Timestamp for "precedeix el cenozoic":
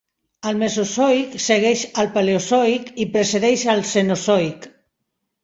3.13-4.69